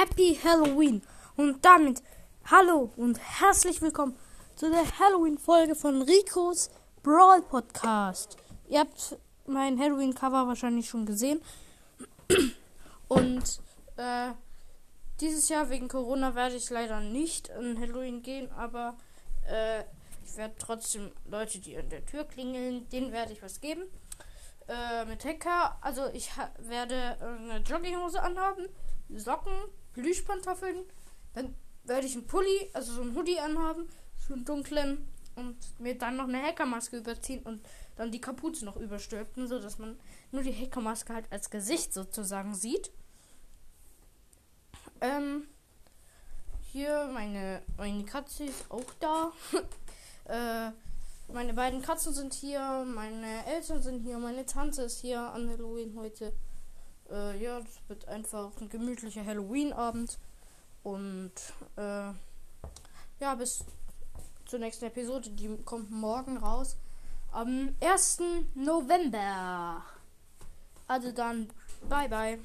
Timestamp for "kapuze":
38.20-38.64